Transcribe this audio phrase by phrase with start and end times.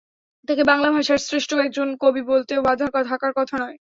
[0.47, 3.77] তাঁকে বাংলা ভাষার শ্রেষ্ঠ একজন কবি বলতেও বাধা থাকার কথা নয়।